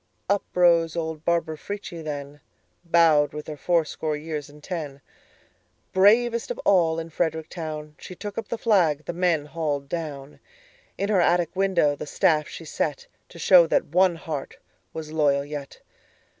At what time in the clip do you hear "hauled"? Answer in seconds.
9.45-9.87